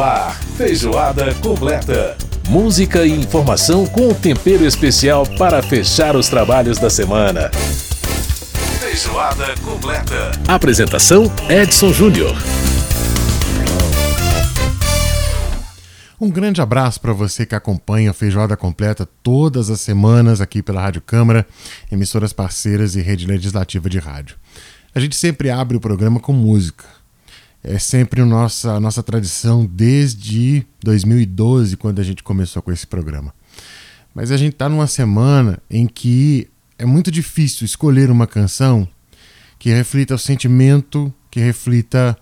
[0.00, 2.16] Ar, feijoada completa.
[2.48, 7.50] Música e informação com tempero especial para fechar os trabalhos da semana.
[8.78, 10.30] Feijoada completa.
[10.46, 12.36] Apresentação Edson Júnior.
[16.20, 20.80] Um grande abraço para você que acompanha a Feijoada Completa todas as semanas aqui pela
[20.80, 21.44] Rádio Câmara,
[21.90, 24.36] emissoras parceiras e rede legislativa de rádio.
[24.94, 26.97] A gente sempre abre o programa com música.
[27.62, 33.34] É sempre nossa, a nossa tradição desde 2012, quando a gente começou com esse programa.
[34.14, 38.88] Mas a gente está numa semana em que é muito difícil escolher uma canção
[39.58, 42.16] que reflita o sentimento, que reflita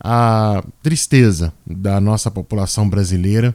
[0.00, 3.54] a tristeza da nossa população brasileira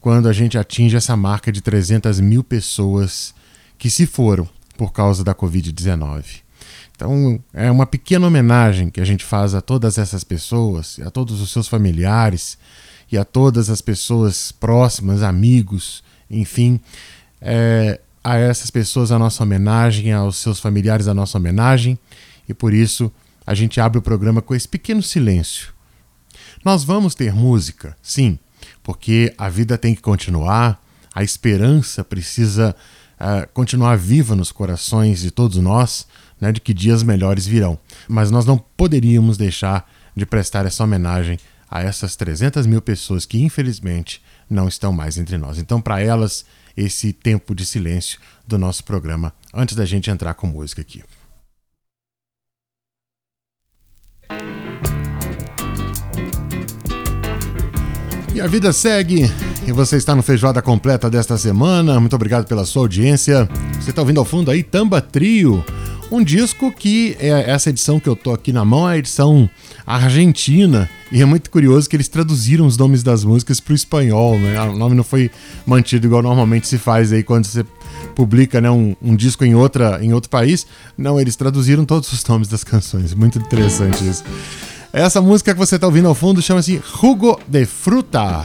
[0.00, 3.34] quando a gente atinge essa marca de 300 mil pessoas
[3.78, 6.45] que se foram por causa da Covid-19.
[6.96, 11.42] Então, é uma pequena homenagem que a gente faz a todas essas pessoas, a todos
[11.42, 12.56] os seus familiares
[13.12, 16.80] e a todas as pessoas próximas, amigos, enfim,
[17.38, 21.98] é, a essas pessoas a nossa homenagem, aos seus familiares a nossa homenagem,
[22.48, 23.12] e por isso
[23.46, 25.74] a gente abre o programa com esse pequeno silêncio.
[26.64, 28.38] Nós vamos ter música, sim,
[28.82, 30.82] porque a vida tem que continuar,
[31.14, 32.74] a esperança precisa
[33.20, 36.06] uh, continuar viva nos corações de todos nós,
[36.40, 37.78] né, de que dias melhores virão.
[38.08, 41.38] Mas nós não poderíamos deixar de prestar essa homenagem
[41.70, 45.58] a essas 300 mil pessoas que, infelizmente, não estão mais entre nós.
[45.58, 46.44] Então, para elas,
[46.76, 51.02] esse tempo de silêncio do nosso programa, antes da gente entrar com música aqui.
[58.34, 59.22] E a vida segue.
[59.66, 61.98] E você está no Feijoada Completa desta semana.
[61.98, 63.48] Muito obrigado pela sua audiência.
[63.80, 65.64] Você está ouvindo ao fundo aí Tamba Trio.
[66.08, 69.50] Um disco que é essa edição que eu tô aqui na mão, é a edição
[69.84, 70.88] argentina.
[71.10, 74.60] E é muito curioso que eles traduziram os nomes das músicas para o espanhol, né?
[74.62, 75.32] O nome não foi
[75.66, 77.66] mantido igual normalmente se faz aí quando você
[78.14, 80.64] publica né, um, um, disco em, outra, em outro país.
[80.96, 83.12] Não, eles traduziram todos os nomes das canções.
[83.14, 84.22] Muito interessante isso.
[84.92, 88.44] Essa música que você está ouvindo ao fundo chama-se Jugo de Fruta.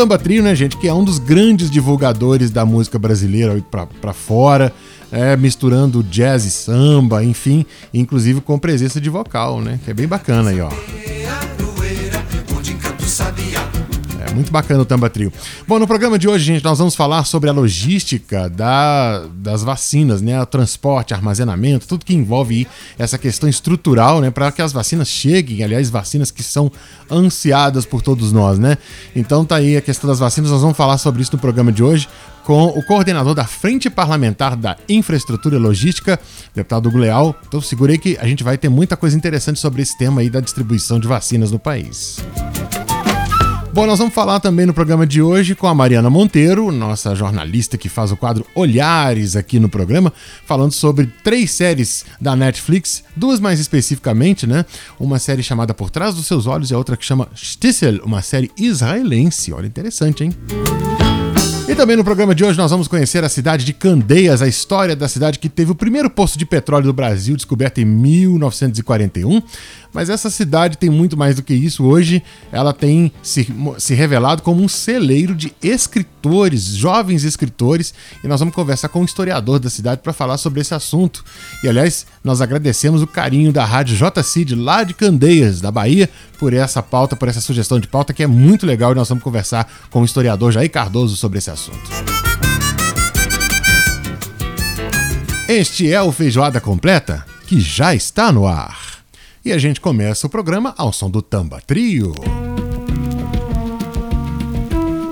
[0.00, 4.72] Tamba Trio, né, gente, que é um dos grandes divulgadores da música brasileira para fora,
[5.12, 10.08] é, misturando jazz e samba, enfim, inclusive com presença de vocal, né, que é bem
[10.08, 10.70] bacana aí, ó.
[14.34, 15.32] Muito bacana o Tamba Trio.
[15.66, 20.20] Bom, no programa de hoje, gente, nós vamos falar sobre a logística da, das vacinas,
[20.20, 20.40] né?
[20.40, 22.66] O transporte, armazenamento, tudo que envolve
[22.98, 24.30] essa questão estrutural, né?
[24.30, 26.70] Para que as vacinas cheguem, aliás, vacinas que são
[27.10, 28.78] ansiadas por todos nós, né?
[29.14, 31.82] Então tá aí a questão das vacinas, nós vamos falar sobre isso no programa de
[31.82, 32.08] hoje
[32.44, 36.18] com o coordenador da Frente Parlamentar da Infraestrutura e Logística,
[36.54, 37.34] deputado Hugo Leal.
[37.46, 40.40] Então segurei que a gente vai ter muita coisa interessante sobre esse tema aí da
[40.40, 42.18] distribuição de vacinas no país.
[43.72, 47.78] Bom, nós vamos falar também no programa de hoje com a Mariana Monteiro, nossa jornalista
[47.78, 50.12] que faz o quadro Olhares aqui no programa,
[50.44, 54.64] falando sobre três séries da Netflix, duas mais especificamente, né?
[54.98, 58.22] Uma série chamada Por Trás dos Seus Olhos e a outra que chama Stissel, uma
[58.22, 59.52] série israelense.
[59.52, 60.32] Olha, interessante, hein?
[60.48, 60.99] E
[61.80, 65.08] também no programa de hoje nós vamos conhecer a cidade de Candeias, a história da
[65.08, 69.42] cidade que teve o primeiro poço de petróleo do Brasil, descoberto em 1941.
[69.92, 71.84] Mas essa cidade tem muito mais do que isso.
[71.84, 73.48] Hoje ela tem se,
[73.78, 79.04] se revelado como um celeiro de escritores, jovens escritores, e nós vamos conversar com um
[79.04, 81.24] historiador da cidade para falar sobre esse assunto.
[81.64, 86.52] E aliás, nós agradecemos o carinho da Rádio JCid lá de Candeias, da Bahia, por
[86.52, 89.70] essa pauta, por essa sugestão de pauta que é muito legal e nós vamos conversar
[89.90, 91.69] com o historiador Jair Cardoso sobre esse assunto.
[95.48, 99.00] Este é o Feijoada Completa, que já está no ar.
[99.44, 102.14] E a gente começa o programa ao som do Tamba Trio.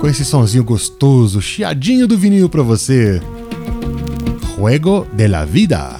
[0.00, 3.20] Com esse sonzinho gostoso, chiadinho do vinil pra você.
[4.54, 5.98] Juego de la Vida.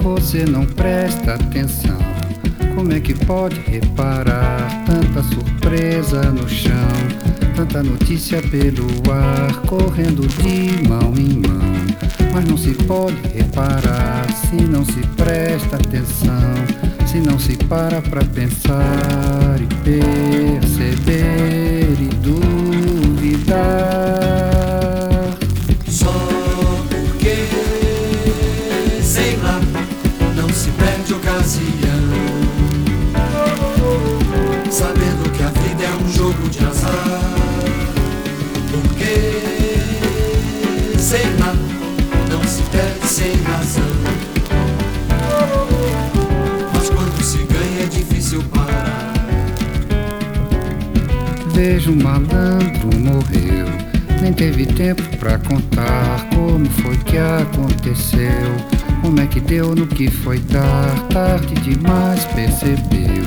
[0.00, 2.11] Você não presta atenção.
[2.74, 6.72] Como é que pode reparar tanta surpresa no chão?
[7.54, 11.72] Tanta notícia pelo ar, correndo de mão em mão.
[12.32, 18.24] Mas não se pode reparar se não se presta atenção se não se para pra
[18.24, 23.52] pensar e perceber e duvidar.
[54.42, 58.56] Teve tempo pra contar como foi que aconteceu.
[59.00, 63.22] Como é que deu no que foi dar, tarde demais percebeu.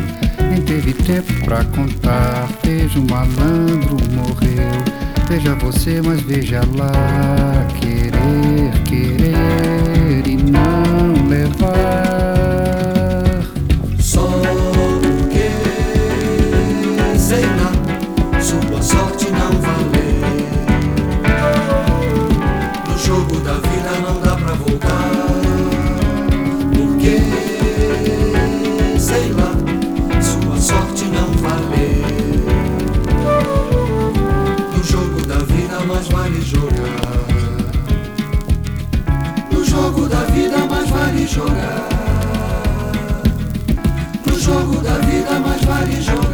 [0.50, 4.84] Nem teve tempo pra contar, vejo um malandro morreu.
[5.30, 12.05] Veja você, mas veja lá, querer, querer e não levar.
[41.36, 41.90] Jogar.
[44.26, 46.25] No jogo da vida, mais vale jogar.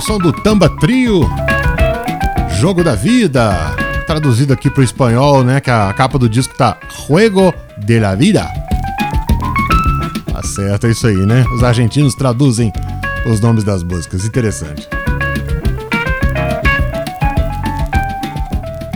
[0.00, 1.28] Som do Tamba Trio,
[2.58, 3.52] Jogo da Vida,
[4.06, 5.60] traduzido aqui para o espanhol, né?
[5.60, 6.76] Que a capa do disco tá
[7.06, 8.48] Juego de la Vida.
[10.32, 11.44] Tá certo, é isso aí, né?
[11.54, 12.72] Os argentinos traduzem
[13.26, 14.88] os nomes das músicas, interessante.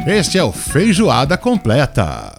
[0.07, 2.34] Este é o Feijoada Completa.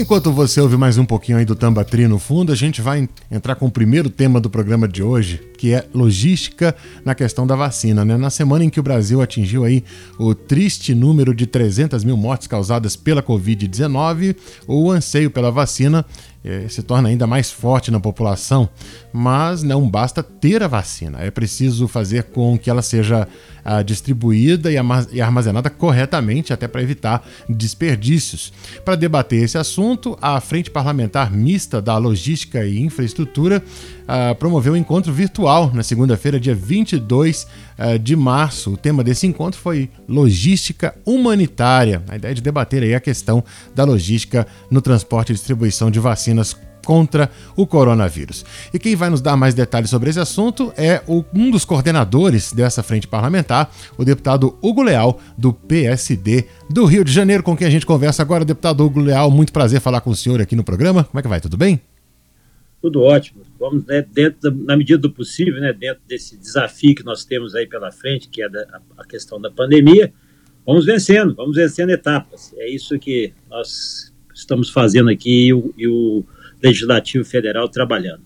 [0.00, 3.56] Enquanto você ouve mais um pouquinho aí do Tambatri no fundo, a gente vai entrar
[3.56, 6.72] com o primeiro tema do programa de hoje, que é logística
[7.04, 8.04] na questão da vacina.
[8.04, 8.16] Né?
[8.16, 9.82] Na semana em que o Brasil atingiu aí
[10.16, 14.36] o triste número de 300 mil mortes causadas pela Covid-19,
[14.68, 16.06] o anseio pela vacina
[16.44, 18.68] eh, se torna ainda mais forte na população,
[19.12, 23.26] mas não basta ter a vacina, é preciso fazer com que ela seja
[23.70, 28.50] ah, distribuída e armazenada corretamente, até para evitar desperdícios.
[28.82, 33.62] Para debater esse assunto, a Frente Parlamentar Mista da Logística e Infraestrutura
[34.04, 37.67] uh, promoveu um encontro virtual na segunda-feira, dia 22 uh, ah,
[38.00, 38.72] de março.
[38.72, 42.02] O tema desse encontro foi logística humanitária.
[42.08, 43.44] A ideia de debater aí a questão
[43.74, 46.56] da logística no transporte e distribuição de vacinas
[46.88, 48.46] contra o coronavírus.
[48.72, 52.50] E quem vai nos dar mais detalhes sobre esse assunto é o, um dos coordenadores
[52.50, 57.66] dessa frente parlamentar, o deputado Hugo Leal, do PSD do Rio de Janeiro, com quem
[57.66, 58.42] a gente conversa agora.
[58.42, 61.04] Deputado Hugo Leal, muito prazer falar com o senhor aqui no programa.
[61.04, 61.42] Como é que vai?
[61.42, 61.78] Tudo bem?
[62.80, 63.42] Tudo ótimo.
[63.58, 67.54] Vamos, né, dentro da, na medida do possível, né, dentro desse desafio que nós temos
[67.54, 70.12] aí pela frente, que é da, a, questão da pandemia,
[70.64, 72.54] vamos vencendo, vamos vencendo etapas.
[72.56, 76.24] É isso que nós estamos fazendo aqui e o, e o
[76.62, 78.22] Legislativo Federal trabalhando.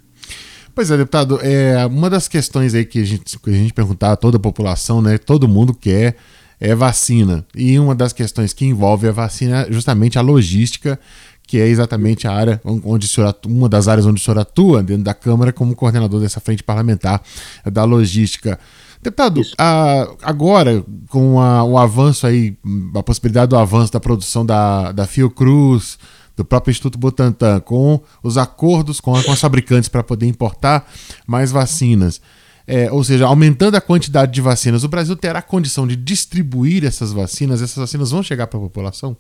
[0.75, 4.13] Pois é, deputado, é, uma das questões aí que a gente, que a gente perguntar
[4.13, 6.17] a toda a população, né, todo mundo quer
[6.63, 7.45] é vacina.
[7.57, 10.99] E uma das questões que envolve a vacina é justamente a logística
[11.47, 14.39] que é exatamente a área onde o senhor atua, uma das áreas onde o senhor
[14.39, 17.23] atua dentro da Câmara como coordenador dessa frente parlamentar
[17.71, 18.59] da logística.
[19.03, 22.57] Deputado, a, agora, com a, o avanço aí,
[22.95, 25.99] a possibilidade do avanço da produção da, da Fiocruz,
[26.37, 30.91] do próprio Instituto Butantan, com os acordos com, a, com as fabricantes para poder importar
[31.27, 32.21] mais vacinas,
[32.67, 37.13] é, ou seja, aumentando a quantidade de vacinas, o Brasil terá condição de distribuir essas
[37.13, 37.61] vacinas?
[37.61, 39.17] Essas vacinas vão chegar para a população?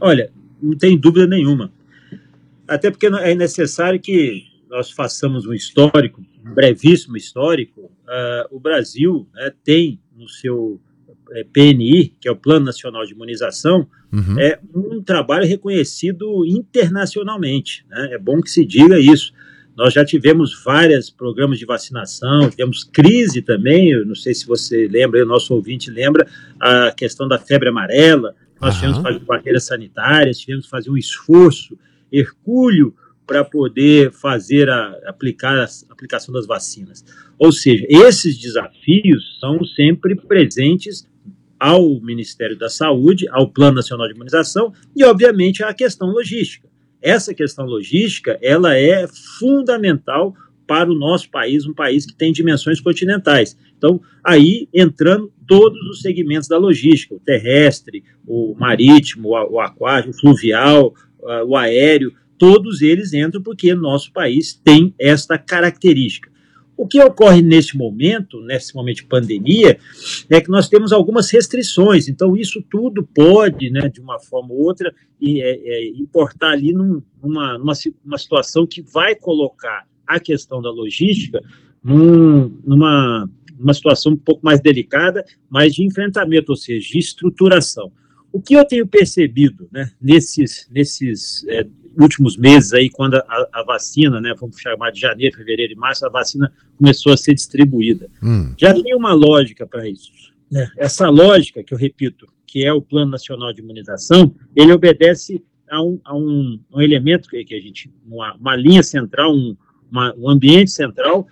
[0.00, 1.72] Olha, não tem dúvida nenhuma.
[2.66, 7.82] Até porque é necessário que nós façamos um histórico, um brevíssimo histórico.
[7.82, 10.80] Uh, o Brasil né, tem no seu
[11.32, 14.38] é, PNI, que é o Plano Nacional de Imunização, uhum.
[14.38, 17.84] é um trabalho reconhecido internacionalmente.
[17.88, 18.10] Né?
[18.12, 19.32] É bom que se diga isso.
[19.76, 24.86] Nós já tivemos vários programas de vacinação, tivemos crise também, eu não sei se você
[24.86, 26.26] lembra, o nosso ouvinte lembra,
[26.60, 30.96] a questão da febre amarela, nós tivemos que fazer barreiras sanitárias, tivemos que fazer um
[30.96, 31.78] esforço
[32.10, 32.94] hercúleo
[33.26, 37.04] para poder fazer a aplicar a aplicação das vacinas.
[37.38, 41.08] Ou seja, esses desafios são sempre presentes
[41.58, 46.68] ao Ministério da Saúde, ao Plano Nacional de Imunização e, obviamente, à questão logística.
[47.00, 49.06] Essa questão logística, ela é
[49.38, 50.34] fundamental
[50.66, 53.56] para o nosso país, um país que tem dimensões continentais.
[53.76, 60.14] Então, aí entrando todos os segmentos da logística, o terrestre, o marítimo, o aquário, o
[60.14, 60.94] fluvial,
[61.46, 66.32] o aéreo, todos eles entram porque nosso país tem esta característica.
[66.76, 69.78] O que ocorre nesse momento, nesse momento de pandemia,
[70.28, 72.08] é que nós temos algumas restrições.
[72.08, 74.92] Então, isso tudo pode, né, de uma forma ou outra,
[75.22, 77.72] é, é, importar ali num, numa, numa,
[78.04, 81.40] numa situação que vai colocar a questão da logística
[81.82, 87.92] num, numa, numa situação um pouco mais delicada, mas de enfrentamento, ou seja, de estruturação.
[88.32, 91.66] O que eu tenho percebido né, nesses, nesses é,
[92.00, 96.04] últimos meses aí, quando a, a, vacina, né, vamos chamar de janeiro, fevereiro e março,
[96.04, 98.10] a vacina começou a ser distribuída.
[98.22, 98.52] Hum.
[98.58, 100.10] Já tem uma lógica para isso.
[100.50, 100.68] Né?
[100.76, 105.82] Essa lógica, que eu repito, que é o Plano Nacional de Imunização, ele obedece a
[105.82, 109.56] um, a um, um elemento que, que, a gente, uma, uma linha central, um,
[109.90, 111.26] uma, um ambiente central,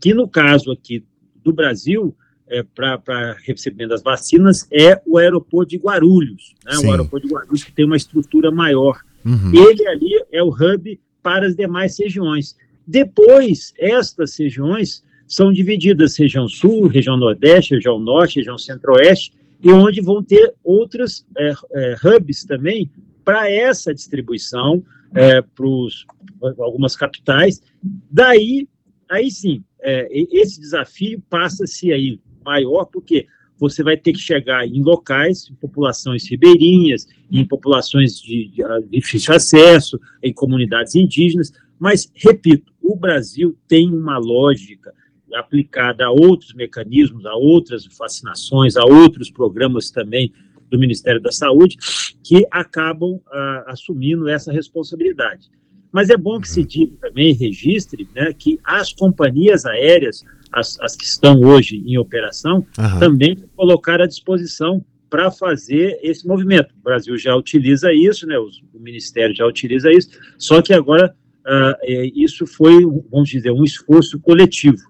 [0.00, 1.04] que no caso aqui
[1.42, 2.14] do Brasil,
[2.48, 6.76] é, para recebimento das vacinas, é o aeroporto de Guarulhos, né?
[6.78, 9.00] o aeroporto de Guarulhos que tem uma estrutura maior.
[9.24, 9.52] Uhum.
[9.52, 12.56] Ele ali é o hub para as demais regiões.
[12.86, 19.32] Depois, estas regiões são divididas região sul, região nordeste, região norte, região centro-oeste,
[19.62, 22.90] e onde vão ter outras é, é, hubs também
[23.24, 27.62] para essa distribuição é, para algumas capitais.
[28.10, 28.68] Daí,
[29.10, 33.26] aí sim, é, esse desafio passa-se aí maior, porque
[33.58, 39.00] você vai ter que chegar em locais, em populações ribeirinhas, em populações de, de, de
[39.00, 44.92] difícil acesso, em comunidades indígenas, mas, repito, o Brasil tem uma lógica
[45.34, 50.32] aplicada a outros mecanismos, a outras vacinações, a outros programas também
[50.74, 51.76] do Ministério da Saúde,
[52.22, 55.48] que acabam ah, assumindo essa responsabilidade.
[55.92, 60.96] Mas é bom que se diga também, registre, né, que as companhias aéreas as, as
[60.96, 62.98] que estão hoje em operação, uhum.
[62.98, 66.74] também colocar à disposição para fazer esse movimento.
[66.80, 71.14] O Brasil já utiliza isso, né, o, o Ministério já utiliza isso, só que agora
[71.46, 74.82] uh, é, isso foi, vamos dizer, um esforço coletivo.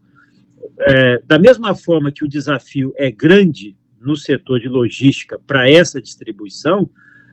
[0.81, 6.01] É, da mesma forma que o desafio é grande no setor de logística para essa
[6.01, 6.89] distribuição,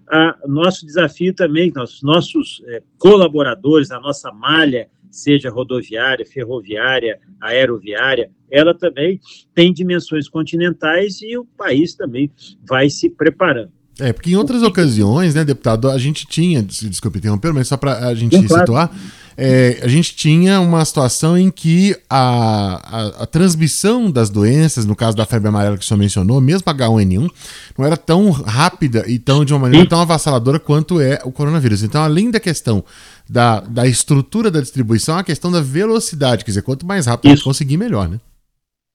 [0.09, 8.31] a, nosso desafio também, nossos, nossos é, colaboradores, a nossa malha seja rodoviária, ferroviária, aeroviária,
[8.49, 9.19] ela também
[9.53, 12.31] tem dimensões continentais e o país também
[12.67, 13.71] vai se preparando.
[13.99, 18.07] É, porque em outras ocasiões, né, deputado, a gente tinha, desculpe interromper, mas só para
[18.07, 18.95] a gente situar, claro.
[19.37, 24.95] É, a gente tinha uma situação em que a, a, a, transmissão das doenças, no
[24.95, 27.29] caso da febre amarela que o senhor mencionou, mesmo H1N1,
[27.77, 31.83] não era tão rápida e tão, de uma maneira tão avassaladora quanto é o coronavírus.
[31.83, 32.83] Então, além da questão
[33.29, 37.33] da, da estrutura da distribuição a questão da velocidade, quer dizer, quanto mais rápido Isso.
[37.33, 38.19] a gente conseguir, melhor, né?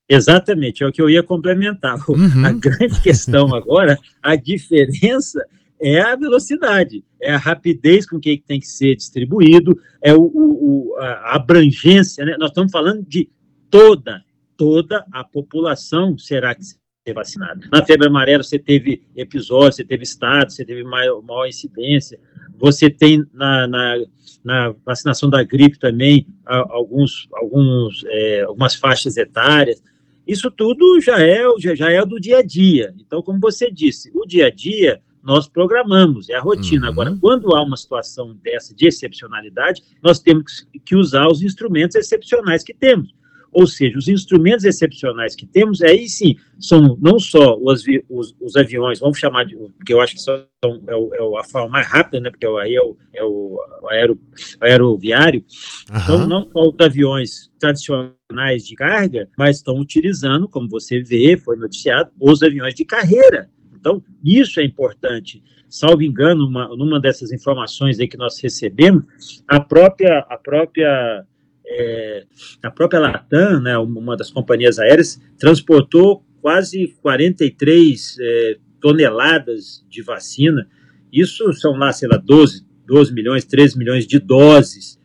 [0.09, 1.99] Exatamente, é o que eu ia complementar.
[2.09, 2.47] Uhum.
[2.47, 5.45] A grande questão agora, a diferença
[5.80, 10.97] é a velocidade, é a rapidez com que tem que ser distribuído, é o, o,
[10.99, 12.37] a abrangência, né?
[12.38, 13.28] Nós estamos falando de
[13.71, 14.25] toda,
[14.56, 17.68] toda a população será que ser vacinada.
[17.71, 22.18] Na febre amarela você teve episódios, você teve estados, você teve maior, maior incidência,
[22.59, 23.97] você tem na, na,
[24.42, 29.83] na, vacinação da gripe também alguns, alguns, é, algumas faixas etárias.
[30.26, 32.92] Isso tudo já é, já é do dia a dia.
[32.99, 36.87] Então, como você disse, o dia a dia nós programamos, é a rotina.
[36.87, 36.92] Uhum.
[36.92, 42.62] Agora, quando há uma situação dessa de excepcionalidade, nós temos que usar os instrumentos excepcionais
[42.62, 43.12] que temos.
[43.50, 48.54] Ou seja, os instrumentos excepcionais que temos, aí sim, são não só os, os, os
[48.54, 50.47] aviões, vamos chamar de, porque eu acho que são,
[50.87, 54.21] é, o, é a forma mais rápida, né, porque aí é o, é o aero,
[54.61, 55.42] aeroviário,
[55.90, 55.97] uhum.
[55.97, 61.56] então não só os aviões tradicionais de carga, mas estão utilizando, como você vê, foi
[61.56, 63.50] noticiado, os aviões de carreira.
[63.87, 69.05] Então, isso é importante salvo engano, uma, numa dessas informações aí que nós recebemos,
[69.47, 71.25] a própria, a própria
[71.69, 72.25] é,
[72.62, 80.69] a própria Latam, né, uma das companhias aéreas, transportou quase 43 é, toneladas de vacina.
[81.12, 85.00] Isso são lá, sei lá, 12, 12 milhões, 13 milhões de doses.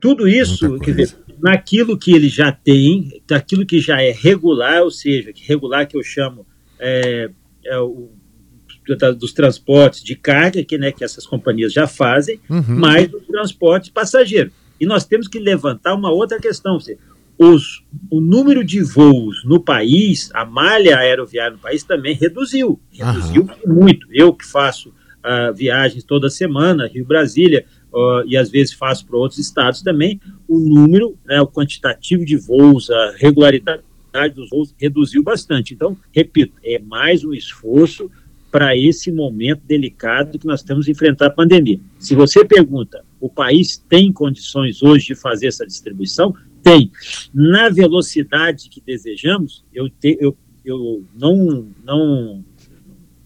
[0.00, 4.90] Tudo isso, quer dizer, naquilo que ele já tem, daquilo que já é regular, ou
[4.90, 6.46] seja, que regular que eu chamo
[6.78, 7.30] é,
[7.66, 8.10] é o,
[9.16, 12.78] dos transportes de carga, que, né, que essas companhias já fazem, uhum.
[12.78, 14.50] mais o transporte passageiro.
[14.80, 16.78] E nós temos que levantar uma outra questão.
[17.38, 22.80] Os, o número de voos no país, a malha aeroviária no país também reduziu.
[22.92, 23.74] Reduziu uhum.
[23.74, 24.06] muito.
[24.12, 29.40] Eu que faço uh, viagens toda semana, Rio-Brasília, uh, e às vezes faço para outros
[29.40, 33.82] estados também, o número, né, o quantitativo de voos, a regularidade
[34.32, 35.74] dos voos reduziu bastante.
[35.74, 38.10] Então, repito, é mais um esforço
[38.50, 41.80] para esse momento delicado que nós temos de enfrentar a pandemia.
[41.98, 46.32] Se você pergunta O país tem condições hoje de fazer essa distribuição?
[46.62, 46.90] Tem.
[47.32, 52.44] Na velocidade que desejamos, eu, te, eu, eu não, não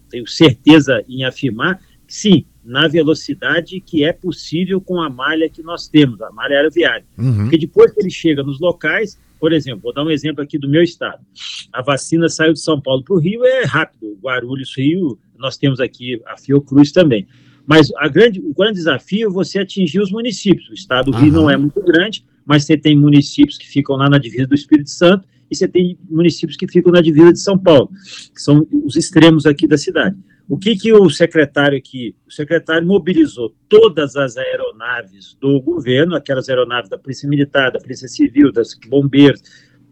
[0.09, 5.61] tenho certeza em afirmar que sim, na velocidade que é possível com a malha que
[5.61, 7.05] nós temos, a malha aeroviária.
[7.17, 7.41] Uhum.
[7.41, 10.69] Porque depois que ele chega nos locais, por exemplo, vou dar um exemplo aqui do
[10.69, 11.23] meu estado.
[11.71, 14.17] A vacina saiu de São Paulo para o Rio, é rápido.
[14.21, 17.27] Guarulhos, Rio, nós temos aqui a Fiocruz também.
[17.65, 20.69] Mas a grande, o grande desafio é você atingir os municípios.
[20.69, 24.09] O estado do Rio não é muito grande, mas você tem municípios que ficam lá
[24.09, 27.57] na divisa do Espírito Santo e você tem municípios que ficam na divisa de São
[27.57, 27.89] Paulo,
[28.33, 30.17] que são os extremos aqui da cidade.
[30.49, 36.49] O que, que o secretário aqui, o secretário mobilizou todas as aeronaves do governo, aquelas
[36.49, 39.43] aeronaves da Polícia Militar, da Polícia Civil, das bombeiros,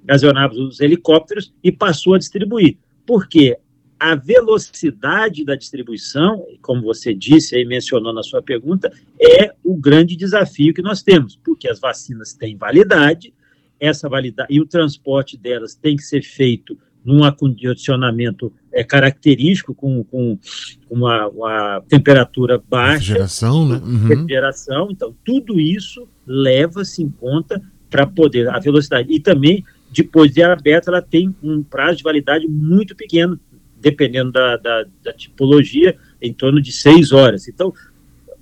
[0.08, 2.80] as aeronaves dos helicópteros, e passou a distribuir.
[3.06, 3.56] Por quê?
[4.00, 10.16] A velocidade da distribuição, como você disse e mencionou na sua pergunta, é o grande
[10.16, 13.32] desafio que nós temos, porque as vacinas têm validade,
[13.80, 16.76] essa validade e o transporte delas tem que ser feito
[17.08, 20.38] num acondicionamento é, característico, com, com
[20.90, 23.14] uma, uma temperatura baixa.
[23.14, 23.78] Refrigeração, né?
[23.78, 24.08] Uhum.
[24.10, 24.90] Refrigeração.
[24.92, 29.08] Então, tudo isso leva-se em conta para poder, a velocidade.
[29.10, 33.40] E também, depois de aberta, ela tem um prazo de validade muito pequeno,
[33.80, 37.48] dependendo da, da, da tipologia, em torno de seis horas.
[37.48, 37.74] Então,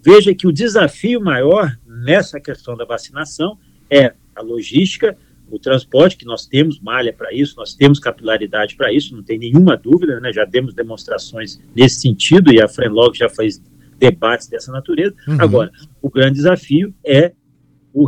[0.03, 3.59] veja que o desafio maior nessa questão da vacinação
[3.91, 5.15] é a logística
[5.49, 9.37] o transporte, que nós temos malha para isso, nós temos capilaridade para isso, não tem
[9.37, 10.33] nenhuma dúvida, né?
[10.33, 13.61] já demos demonstrações nesse sentido e a Frenlog já faz
[13.97, 15.15] debates dessa natureza.
[15.27, 15.37] Uhum.
[15.39, 15.71] Agora,
[16.01, 17.33] o grande desafio é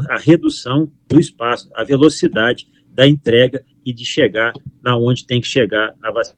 [0.09, 5.47] a redução do espaço, a velocidade da entrega e de chegar na onde tem que
[5.47, 6.37] chegar a vacina.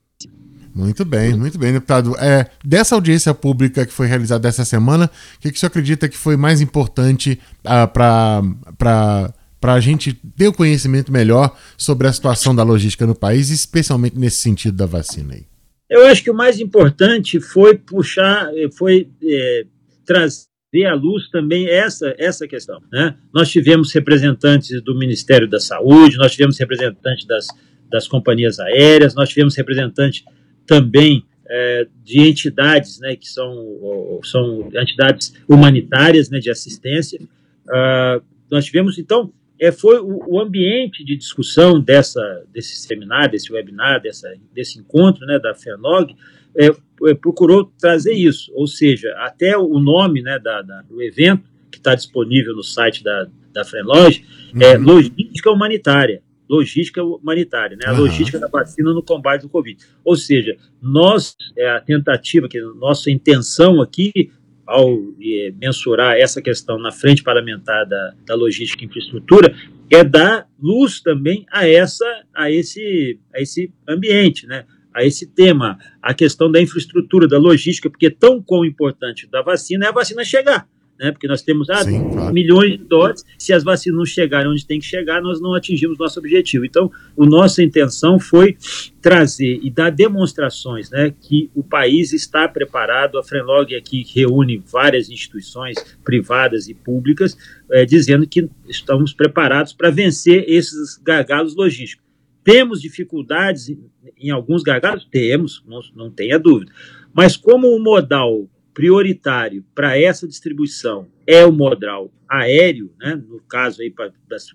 [0.73, 2.15] Muito bem, muito bem, deputado.
[2.19, 6.07] É, dessa audiência pública que foi realizada essa semana, o que, que o senhor acredita
[6.07, 12.07] que foi mais importante uh, para para a gente ter o um conhecimento melhor sobre
[12.07, 15.45] a situação da logística no país, especialmente nesse sentido da vacina aí?
[15.89, 19.65] Eu acho que o mais importante foi puxar, eh, foi é,
[20.05, 22.79] trazer à luz também essa, essa questão.
[22.91, 23.15] Né?
[23.33, 27.47] Nós tivemos representantes do Ministério da Saúde, nós tivemos representantes das,
[27.89, 30.23] das companhias aéreas, nós tivemos representantes
[30.67, 37.19] também é, de entidades né, que são, são entidades humanitárias né, de assistência.
[37.67, 42.21] Uh, nós tivemos, então, é, foi o, o, ambiente de discussão dessa,
[42.53, 46.15] desse seminário, desse webinar, dessa, desse encontro né, da FENOG,
[46.57, 51.43] é, é, procurou trazer isso, ou seja, até o nome né, da, da do evento,
[51.71, 54.25] que está disponível no site da, da FRENLOG,
[54.59, 54.83] é uhum.
[54.83, 56.21] Logística Humanitária.
[56.49, 57.83] Logística humanitária, né?
[57.85, 57.99] a uhum.
[57.99, 59.77] logística da vacina no combate do Covid.
[60.03, 64.31] Ou seja, nós, é, a tentativa, que nossa intenção aqui
[64.69, 69.53] ao é, mensurar essa questão na frente parlamentar da, da logística e infraestrutura,
[69.89, 74.65] é dar luz também a, essa, a, esse, a esse ambiente, né?
[74.93, 79.85] a esse tema, a questão da infraestrutura, da logística, porque tão quão importante da vacina
[79.85, 80.67] é a vacina chegar
[80.99, 81.11] né?
[81.11, 82.33] Porque nós temos ah, Sim, claro.
[82.33, 85.97] milhões de doses, se as vacinas não chegarem onde tem que chegar, nós não atingimos
[85.97, 86.65] nosso objetivo.
[86.65, 88.57] Então, a nossa intenção foi
[89.01, 93.17] trazer e dar demonstrações, né, que o país está preparado.
[93.17, 97.37] A Frenlog aqui reúne várias instituições privadas e públicas,
[97.71, 102.05] é, dizendo que estamos preparados para vencer esses gargalos logísticos.
[102.43, 103.71] Temos dificuldades
[104.17, 105.05] em alguns gargalos?
[105.05, 106.71] Temos, não, não tenha dúvida.
[107.13, 113.81] Mas como o modal prioritário para essa distribuição é o modal aéreo, né, no caso
[113.81, 114.11] aí para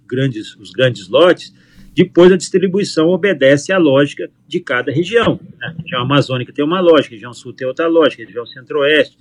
[0.07, 1.53] grandes, os grandes lotes,
[1.95, 5.39] depois a distribuição obedece à lógica de cada região.
[5.59, 5.75] Né?
[5.79, 9.17] A região amazônica tem uma lógica, a região sul tem outra lógica, a região centro-oeste.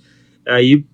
[0.46, 0.84] Aí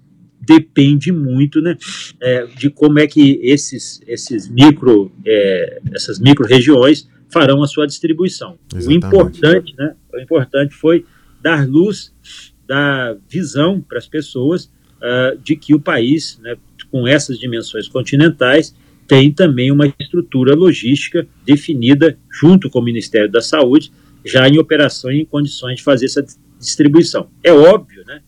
[0.41, 1.77] depende muito né,
[2.21, 8.59] é, de como é que esses, esses micro, é, essas micro-regiões farão a sua distribuição.
[8.75, 11.07] O importante, né, o importante foi
[11.41, 12.13] dar luz
[12.71, 14.67] dar visão para as pessoas
[15.03, 16.57] uh, de que o país, né,
[16.89, 18.73] com essas dimensões continentais,
[19.09, 23.93] tem também uma estrutura logística definida junto com o Ministério da Saúde,
[24.25, 26.25] já em operação e em condições de fazer essa
[26.61, 27.29] distribuição.
[27.43, 28.21] É óbvio, né?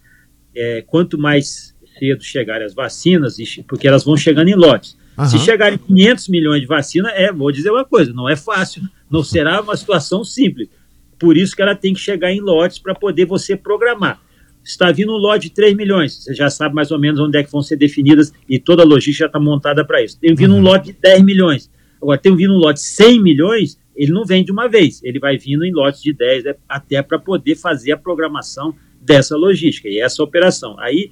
[0.53, 3.37] É, quanto mais cedo chegarem as vacinas,
[3.69, 4.99] porque elas vão chegando em lotes.
[5.17, 5.27] Uhum.
[5.27, 9.23] Se chegarem 500 milhões de vacinas, é, vou dizer uma coisa, não é fácil, não
[9.23, 10.69] será uma situação simples.
[11.17, 14.21] Por isso que ela tem que chegar em lotes para poder você programar
[14.65, 16.25] está vindo um lote de 3 milhões.
[16.25, 18.87] Você já sabe mais ou menos onde é que vão ser definidas e toda a
[18.87, 20.19] logística está montada para isso.
[20.19, 20.61] Tem vindo uhum.
[20.61, 21.71] um lote de 10 milhões.
[22.01, 25.03] Agora, tem vindo um lote de 100 milhões, ele não vem de uma vez.
[25.05, 29.37] Ele vai vindo em lotes de 10 né, até para poder fazer a programação dessa
[29.37, 30.79] logística e essa operação.
[30.79, 31.11] Aí,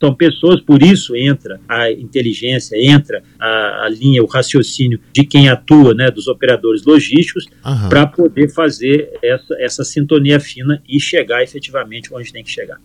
[0.00, 5.50] Então, pessoas, por isso entra a inteligência, entra a, a linha, o raciocínio de quem
[5.50, 7.44] atua, né, dos operadores logísticos,
[7.86, 12.78] para poder fazer essa, essa sintonia fina e chegar efetivamente onde tem que chegar.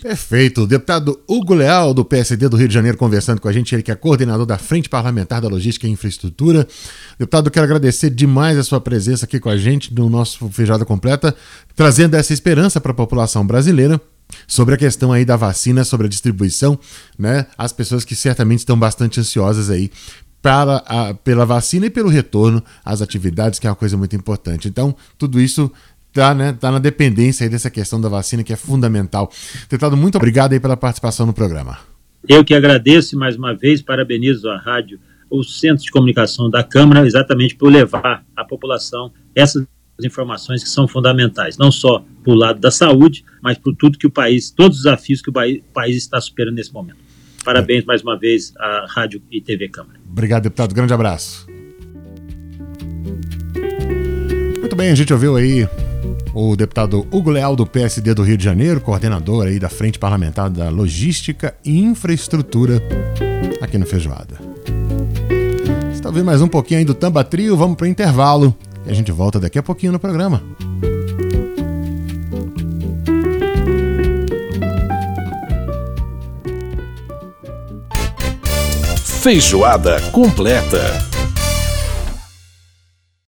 [0.00, 0.62] Perfeito.
[0.62, 3.82] O deputado Hugo Leal, do PSD do Rio de Janeiro, conversando com a gente, ele
[3.82, 6.64] que é coordenador da Frente Parlamentar da Logística e Infraestrutura.
[7.18, 11.34] Deputado, quero agradecer demais a sua presença aqui com a gente no nosso Feijoada Completa,
[11.74, 14.00] trazendo essa esperança para a população brasileira
[14.46, 16.78] sobre a questão aí da vacina, sobre a distribuição,
[17.18, 17.46] né?
[17.56, 19.90] As pessoas que certamente estão bastante ansiosas aí
[20.42, 24.68] para a, pela vacina e pelo retorno às atividades, que é uma coisa muito importante.
[24.68, 25.70] Então, tudo isso
[26.12, 29.30] tá, né, tá na dependência aí dessa questão da vacina, que é fundamental.
[29.70, 31.78] Deputado, muito obrigado aí pela participação no programa.
[32.28, 34.98] Eu que agradeço mais uma vez, parabenizo a rádio,
[35.30, 39.64] o Centro de Comunicação da Câmara, exatamente por levar à população essas
[40.04, 44.06] informações que são fundamentais, não só para o lado da saúde, mas por tudo que
[44.06, 46.98] o país, todos os desafios que o país, está superando nesse momento.
[47.44, 49.98] Parabéns mais uma vez à Rádio e TV Câmara.
[50.08, 50.74] Obrigado, deputado.
[50.74, 51.46] Grande abraço.
[54.60, 55.68] Muito bem, a gente ouviu aí
[56.34, 60.48] o deputado Hugo Leal do PSD do Rio de Janeiro, coordenador aí da Frente Parlamentar
[60.48, 62.80] da Logística e Infraestrutura
[63.60, 64.36] aqui no Feijoada.
[65.88, 68.90] Você está ouvindo mais um pouquinho aí do Tamba Trio, vamos para o intervalo e
[68.90, 70.42] a gente volta daqui a pouquinho no programa.
[79.22, 81.11] Feijoada completa.